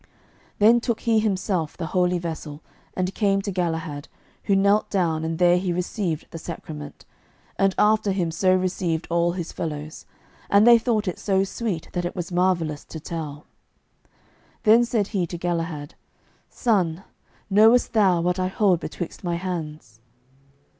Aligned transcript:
Then 0.57 0.79
took 0.81 1.01
He 1.01 1.19
Himself 1.19 1.77
the 1.77 1.85
holy 1.93 2.17
vessel, 2.17 2.63
and 2.97 3.13
came 3.13 3.39
to 3.43 3.51
Galahad, 3.51 4.07
who 4.45 4.55
knelt 4.55 4.89
down 4.89 5.23
and 5.23 5.37
there 5.37 5.59
he 5.59 5.71
received 5.71 6.25
the 6.31 6.39
sacrament, 6.39 7.05
and 7.59 7.75
after 7.77 8.11
him 8.11 8.31
so 8.31 8.55
received 8.55 9.05
all 9.11 9.33
his 9.33 9.51
fellows; 9.51 10.07
and 10.49 10.65
they 10.65 10.79
thought 10.79 11.07
it 11.07 11.19
so 11.19 11.43
sweet 11.43 11.87
that 11.93 12.03
it 12.03 12.15
was 12.15 12.31
marvellous 12.31 12.83
to 12.85 12.99
tell. 12.99 13.45
Then 14.63 14.83
said 14.85 15.09
He 15.09 15.27
to 15.27 15.37
Galahad, 15.37 15.93
"Son, 16.49 17.03
knowest 17.47 17.93
thou 17.93 18.21
what 18.21 18.39
I 18.39 18.47
hold 18.47 18.79
betwixt 18.79 19.23
my 19.23 19.35
hands?" 19.35 19.99